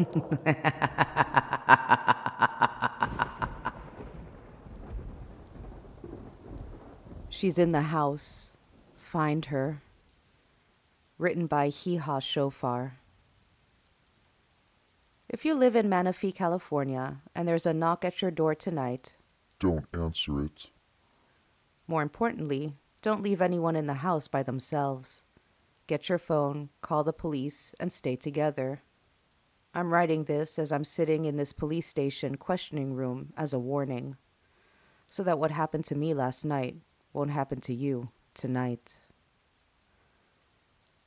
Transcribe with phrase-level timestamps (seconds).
[7.28, 8.52] She's in the house.
[8.98, 9.82] Find her.
[11.18, 12.98] Written by Hee Haw Shofar.
[15.28, 19.16] If you live in Manistee, California, and there's a knock at your door tonight,
[19.60, 20.68] Don't answer it.
[21.86, 25.22] more importantly, don't leave anyone in the house by themselves.
[25.86, 28.82] Get your phone, call the police, and stay together.
[29.72, 34.16] I'm writing this as I'm sitting in this police station questioning room as a warning,
[35.08, 36.76] so that what happened to me last night
[37.12, 38.98] won't happen to you tonight.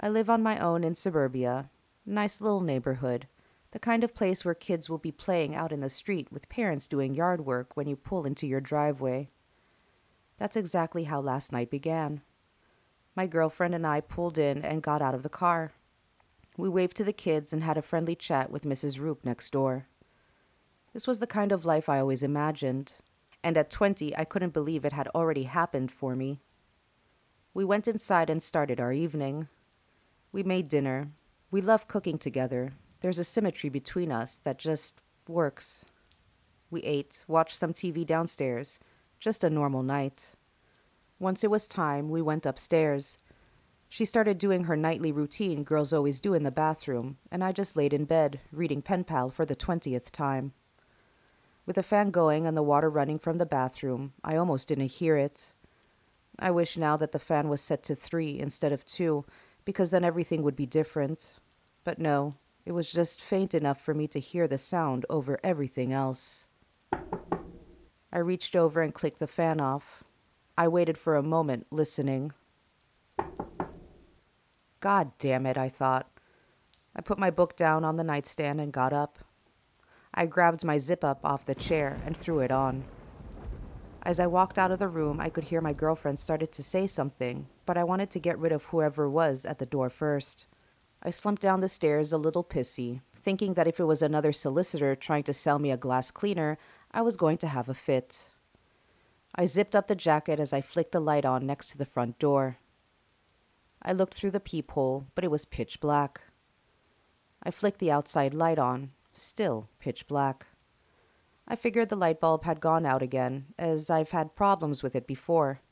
[0.00, 1.70] I live on my own in suburbia,
[2.04, 3.28] nice little neighborhood,
[3.70, 6.88] the kind of place where kids will be playing out in the street with parents
[6.88, 9.28] doing yard work when you pull into your driveway.
[10.38, 12.22] That's exactly how last night began.
[13.14, 15.72] My girlfriend and I pulled in and got out of the car.
[16.58, 18.98] We waved to the kids and had a friendly chat with Mrs.
[18.98, 19.86] Roop next door.
[20.92, 22.94] This was the kind of life I always imagined,
[23.44, 26.40] and at 20 I couldn't believe it had already happened for me.
[27.54, 29.46] We went inside and started our evening.
[30.32, 31.12] We made dinner.
[31.52, 32.72] We love cooking together.
[33.02, 35.84] There's a symmetry between us that just works.
[36.70, 38.80] We ate, watched some TV downstairs,
[39.20, 40.32] just a normal night.
[41.20, 43.16] Once it was time, we went upstairs.
[43.88, 47.74] She started doing her nightly routine girls always do in the bathroom, and I just
[47.74, 50.52] laid in bed, reading Pen Pal for the twentieth time.
[51.64, 55.16] With the fan going and the water running from the bathroom, I almost didn't hear
[55.16, 55.52] it.
[56.38, 59.24] I wish now that the fan was set to three instead of two,
[59.64, 61.34] because then everything would be different.
[61.84, 65.92] But no, it was just faint enough for me to hear the sound over everything
[65.92, 66.46] else.
[68.12, 70.04] I reached over and clicked the fan off.
[70.56, 72.32] I waited for a moment, listening.
[74.80, 76.08] God damn it, I thought.
[76.94, 79.18] I put my book down on the nightstand and got up.
[80.14, 82.84] I grabbed my zip up off the chair and threw it on.
[84.02, 86.86] As I walked out of the room, I could hear my girlfriend started to say
[86.86, 90.46] something, but I wanted to get rid of whoever was at the door first.
[91.02, 94.96] I slumped down the stairs a little pissy, thinking that if it was another solicitor
[94.96, 96.58] trying to sell me a glass cleaner,
[96.90, 98.28] I was going to have a fit.
[99.34, 102.18] I zipped up the jacket as I flicked the light on next to the front
[102.18, 102.58] door.
[103.88, 106.20] I looked through the peephole, but it was pitch black.
[107.42, 110.46] I flicked the outside light on, still pitch black.
[111.48, 115.06] I figured the light bulb had gone out again, as I've had problems with it
[115.06, 115.62] before.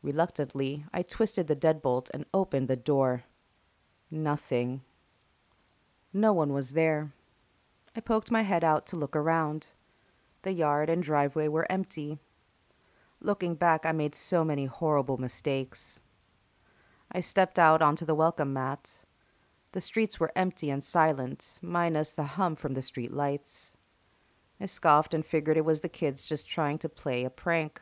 [0.00, 3.24] Reluctantly, I twisted the deadbolt and opened the door.
[4.12, 4.82] Nothing.
[6.12, 7.14] No one was there.
[7.96, 9.66] I poked my head out to look around.
[10.42, 12.20] The yard and driveway were empty.
[13.20, 16.00] Looking back, I made so many horrible mistakes.
[17.16, 19.04] I stepped out onto the welcome mat.
[19.70, 23.72] The streets were empty and silent, minus the hum from the street lights.
[24.60, 27.80] I scoffed and figured it was the kids just trying to play a prank.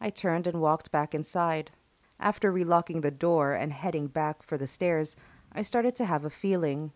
[0.00, 1.72] I turned and walked back inside.
[2.18, 5.14] After relocking the door and heading back for the stairs,
[5.52, 6.92] I started to have a feeling.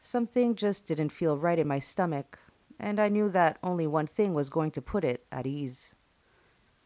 [0.00, 2.38] Something just didn't feel right in my stomach,
[2.78, 5.94] and I knew that only one thing was going to put it at ease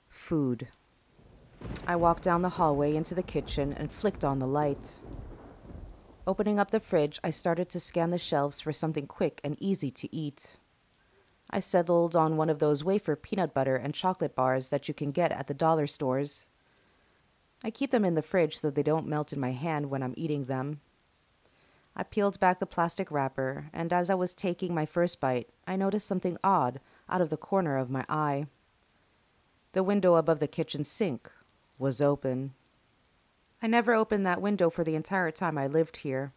[0.08, 0.66] food.
[1.86, 5.00] I walked down the hallway into the kitchen and flicked on the light.
[6.26, 9.90] Opening up the fridge, I started to scan the shelves for something quick and easy
[9.90, 10.56] to eat.
[11.50, 15.10] I settled on one of those wafer peanut butter and chocolate bars that you can
[15.10, 16.46] get at the dollar stores.
[17.62, 20.14] I keep them in the fridge so they don't melt in my hand when I'm
[20.16, 20.80] eating them.
[21.94, 25.76] I peeled back the plastic wrapper, and as I was taking my first bite, I
[25.76, 26.80] noticed something odd
[27.10, 28.46] out of the corner of my eye.
[29.74, 31.30] The window above the kitchen sink
[31.78, 32.54] was open.
[33.62, 36.32] I never opened that window for the entire time I lived here.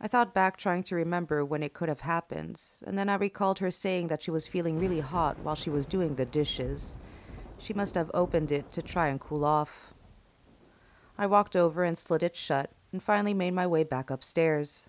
[0.00, 3.58] I thought back trying to remember when it could have happened, and then I recalled
[3.60, 6.96] her saying that she was feeling really hot while she was doing the dishes.
[7.58, 9.94] She must have opened it to try and cool off.
[11.16, 14.88] I walked over and slid it shut and finally made my way back upstairs.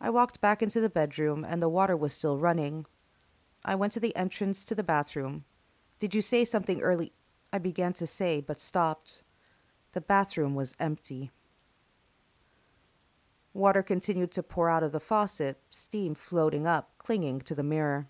[0.00, 2.86] I walked back into the bedroom and the water was still running.
[3.64, 5.44] I went to the entrance to the bathroom.
[5.98, 7.12] Did you say something early?
[7.54, 9.22] I began to say, but stopped.
[9.92, 11.30] The bathroom was empty.
[13.52, 18.08] Water continued to pour out of the faucet, steam floating up, clinging to the mirror.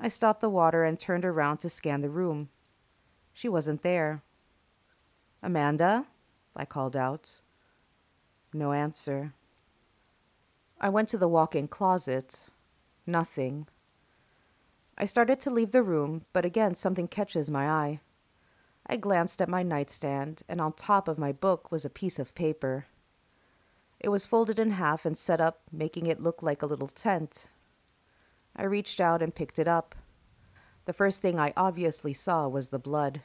[0.00, 2.48] I stopped the water and turned around to scan the room.
[3.32, 4.22] She wasn't there.
[5.40, 6.06] Amanda?
[6.56, 7.38] I called out.
[8.52, 9.34] No answer.
[10.80, 12.46] I went to the walk in closet.
[13.06, 13.68] Nothing.
[14.98, 18.00] I started to leave the room, but again something catches my eye.
[18.86, 22.34] I glanced at my nightstand, and on top of my book was a piece of
[22.34, 22.86] paper.
[24.00, 27.48] It was folded in half and set up, making it look like a little tent.
[28.56, 29.94] I reached out and picked it up.
[30.84, 33.22] The first thing I obviously saw was the blood.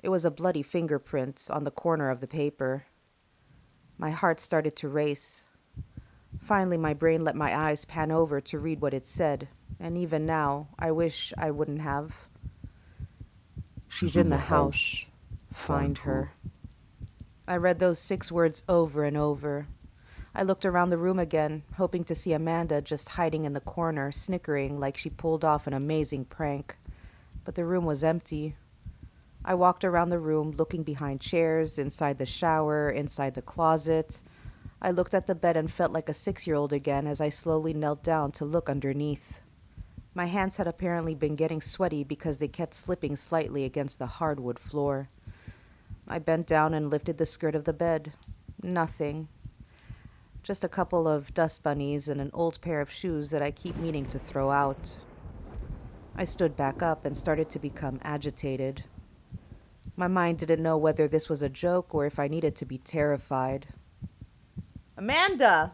[0.00, 2.86] It was a bloody fingerprint on the corner of the paper.
[3.98, 5.44] My heart started to race.
[6.40, 9.48] Finally, my brain let my eyes pan over to read what it said,
[9.78, 12.28] and even now, I wish I wouldn't have.
[13.92, 15.04] She's, in, the, house.
[15.52, 16.32] Find her.
[17.46, 19.66] I read those six words over and over.
[20.34, 24.10] I looked around the room again, hoping to see Amanda just hiding in the corner,
[24.10, 26.78] snickering like she pulled off an amazing prank.
[27.44, 28.56] But the room was empty.
[29.44, 34.22] I walked around the room, looking behind chairs, inside the shower, inside the closet.
[34.80, 37.28] I looked at the bed and felt like a six year old again as I
[37.28, 39.41] slowly knelt down to look underneath.
[40.14, 44.58] My hands had apparently been getting sweaty because they kept slipping slightly against the hardwood
[44.58, 45.08] floor.
[46.06, 48.12] I bent down and lifted the skirt of the bed.
[48.62, 49.28] Nothing.
[50.42, 53.76] Just a couple of dust bunnies and an old pair of shoes that I keep
[53.76, 54.96] meaning to throw out.
[56.14, 58.84] I stood back up and started to become agitated.
[59.96, 62.78] My mind didn't know whether this was a joke or if I needed to be
[62.78, 63.68] terrified.
[64.96, 65.72] Amanda!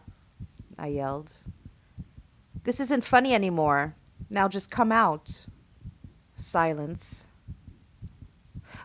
[0.78, 1.34] I yelled.
[2.62, 3.94] This isn't funny anymore.
[4.30, 5.46] Now just come out.
[6.36, 7.26] Silence.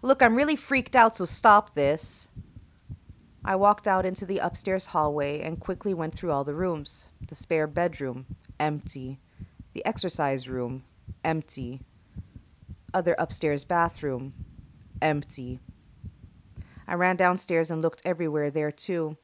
[0.01, 2.30] Look, I'm really freaked out, so stop this.
[3.45, 7.12] I walked out into the upstairs hallway and quickly went through all the rooms.
[7.28, 8.25] The spare bedroom,
[8.60, 9.19] empty.
[9.74, 10.84] The exercise room,
[11.24, 11.81] empty.
[12.94, 14.34] Other upstairs bathroom,
[15.01, 15.60] empty.
[16.88, 19.18] I ran downstairs and looked everywhere there, too.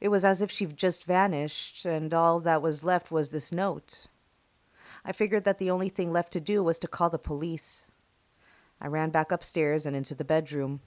[0.00, 4.06] It was as if she'd just vanished, and all that was left was this note.
[5.04, 7.88] I figured that the only thing left to do was to call the police.
[8.80, 10.80] I ran back upstairs and into the bedroom.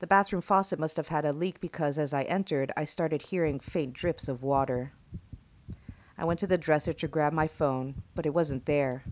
[0.00, 3.60] The bathroom faucet must have had a leak because as I entered, I started hearing
[3.60, 4.92] faint drips of water.
[6.18, 9.04] I went to the dresser to grab my phone, but it wasn't there.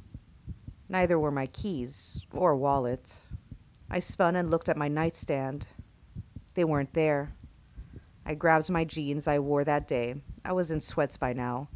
[0.89, 3.23] Neither were my keys or wallet.
[3.89, 5.67] I spun and looked at my nightstand.
[6.55, 7.33] They weren't there.
[8.27, 10.17] I grabbed my jeans I wore that day.
[10.45, 11.69] I was in sweats by now.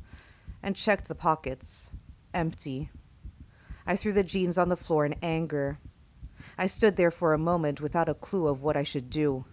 [0.62, 1.90] And checked the pockets.
[2.34, 2.90] Empty.
[3.86, 5.78] I threw the jeans on the floor in anger.
[6.58, 9.44] I stood there for a moment without a clue of what I should do.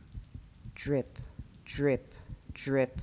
[0.76, 1.18] Drip,
[1.64, 2.14] drip,
[2.54, 3.02] drip.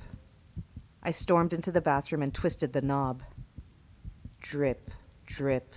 [1.01, 3.23] I stormed into the bathroom and twisted the knob.
[4.41, 4.91] Drip,
[5.25, 5.73] drip.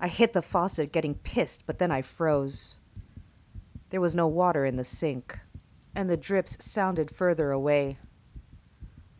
[0.00, 2.78] I hit the faucet, getting pissed, but then I froze.
[3.90, 5.38] There was no water in the sink
[5.98, 7.98] and the drips sounded further away.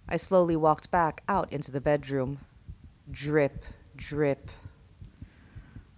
[0.08, 2.38] I slowly walked back out into the bedroom.
[3.10, 3.64] Drip,
[3.96, 4.50] drip.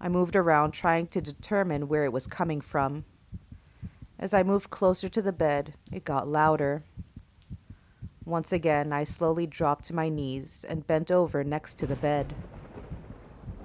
[0.01, 3.05] I moved around, trying to determine where it was coming from.
[4.17, 6.85] As I moved closer to the bed, it got louder.
[8.25, 12.33] Once again, I slowly dropped to my knees and bent over next to the bed.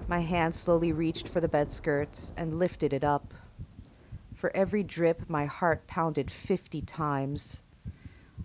[0.07, 3.33] My hand slowly reached for the bed skirt and lifted it up.
[4.33, 7.61] For every drip, my heart pounded fifty times.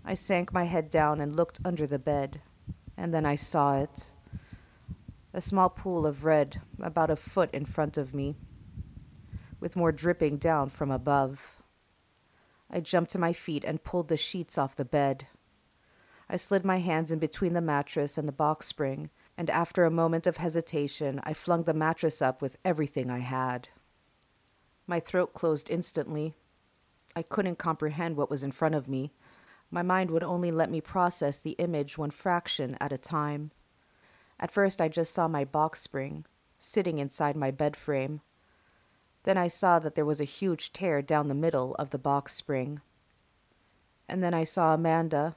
[0.05, 2.41] I sank my head down and looked under the bed,
[2.95, 4.11] and then I saw it
[5.33, 8.35] a small pool of red about a foot in front of me,
[9.59, 11.57] with more dripping down from above.
[12.69, 15.27] I jumped to my feet and pulled the sheets off the bed.
[16.29, 19.91] I slid my hands in between the mattress and the box spring, and after a
[19.91, 23.69] moment of hesitation, I flung the mattress up with everything I had.
[24.87, 26.33] My throat closed instantly.
[27.15, 29.13] I couldn't comprehend what was in front of me.
[29.69, 33.51] My mind would only let me process the image one fraction at a time.
[34.41, 36.25] At first, I just saw my box spring,
[36.59, 38.21] sitting inside my bed frame.
[39.23, 42.33] Then I saw that there was a huge tear down the middle of the box
[42.33, 42.81] spring.
[44.09, 45.35] And then I saw Amanda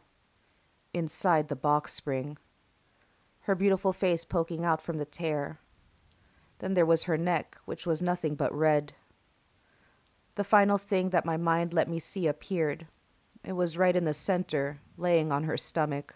[0.95, 2.39] inside the box spring,
[3.41, 5.59] her beautiful face poking out from the tear.
[6.61, 8.95] Then there was her neck, which was nothing but red.
[10.37, 12.87] The final thing that my mind let me see appeared.
[13.45, 16.15] It was right in the center, laying on her stomach.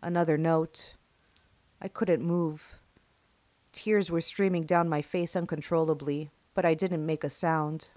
[0.00, 0.94] Another note.
[1.84, 2.78] I couldn't move.
[3.70, 7.88] Tears were streaming down my face uncontrollably, but I didn't make a sound.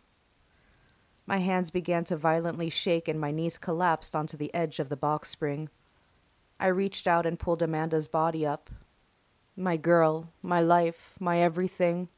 [1.26, 4.98] My hands began to violently shake and my knees collapsed onto the edge of the
[4.98, 5.70] box spring.
[6.60, 8.70] I reached out and pulled Amanda's body up.
[9.56, 12.10] My girl, my life, my everything.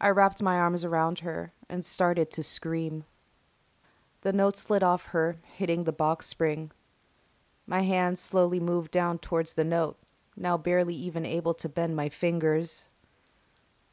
[0.00, 3.04] I wrapped my arms around her and started to scream.
[4.22, 6.72] The note slid off her, hitting the box spring.
[7.64, 9.98] My hand slowly moved down towards the note,
[10.36, 12.88] now barely even able to bend my fingers.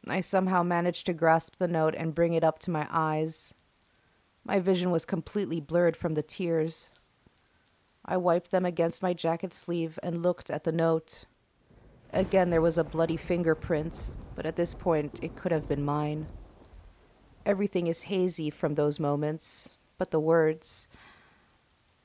[0.07, 3.53] I somehow managed to grasp the note and bring it up to my eyes.
[4.43, 6.91] My vision was completely blurred from the tears.
[8.03, 11.25] I wiped them against my jacket sleeve and looked at the note.
[12.11, 16.27] Again, there was a bloody fingerprint, but at this point, it could have been mine.
[17.45, 20.89] Everything is hazy from those moments, but the words,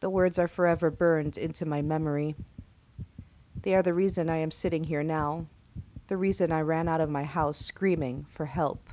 [0.00, 2.37] the words are forever burned into my memory.
[3.67, 5.47] They are the reason I am sitting here now,
[6.07, 8.91] the reason I ran out of my house screaming for help.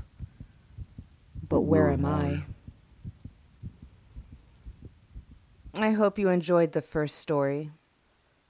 [1.47, 2.45] But where, am I?
[5.75, 7.69] I hope you enjoyed the first story.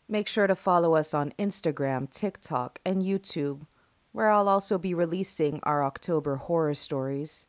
[0.07, 3.67] Make sure to follow us on Instagram, TikTok, and YouTube,
[4.13, 7.47] where I'll also be releasing our October horror stories.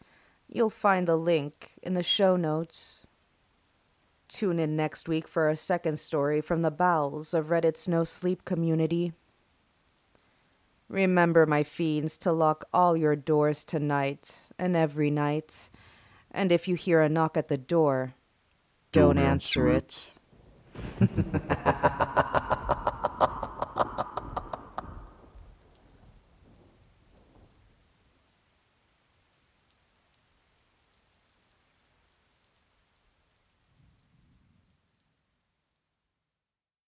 [0.49, 3.07] You'll find the link in the show notes.
[4.35, 9.13] Tune in next week for a second story from the bowels of Reddit's NoSleep community.
[10.89, 15.71] Remember, my fiends, to lock all your doors tonight and every night.
[16.33, 18.15] And if you hear a knock at the door,
[18.91, 20.11] don't, Don't answer, answer
[20.99, 22.25] it.